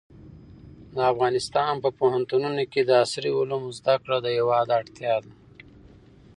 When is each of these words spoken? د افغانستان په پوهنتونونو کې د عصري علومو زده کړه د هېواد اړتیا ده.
د 0.95 0.97
افغانستان 1.11 1.73
په 1.83 1.89
پوهنتونونو 1.99 2.63
کې 2.71 2.81
د 2.85 2.91
عصري 3.03 3.31
علومو 3.39 3.69
زده 3.79 3.95
کړه 4.03 4.17
د 4.21 4.27
هېواد 4.37 4.67
اړتیا 4.79 5.15
ده. 5.23 5.31